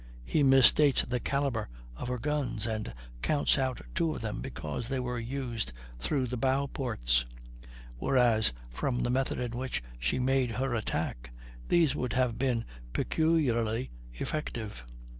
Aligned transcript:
He 0.25 0.41
misstates 0.41 1.07
the 1.07 1.19
calibre 1.19 1.67
of 1.95 2.07
her 2.07 2.17
guns, 2.17 2.65
and 2.65 2.91
counts 3.21 3.59
out 3.59 3.81
two 3.93 4.15
of 4.15 4.21
them 4.23 4.41
because 4.41 4.87
they 4.87 4.99
were 4.99 5.19
used 5.19 5.73
through 5.99 6.25
the 6.25 6.37
bow 6.37 6.65
ports; 6.65 7.23
whereas, 7.99 8.51
from 8.71 9.03
the 9.03 9.11
method 9.11 9.39
in 9.39 9.51
which 9.51 9.83
she 9.99 10.17
made 10.17 10.53
her 10.53 10.73
attack, 10.73 11.29
these 11.67 11.95
would 11.95 12.13
have 12.13 12.39
been 12.39 12.65
peculiarly 12.93 13.91
effective. 14.15 14.87